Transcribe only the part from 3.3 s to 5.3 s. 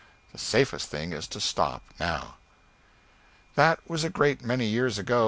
That was a great many years ago.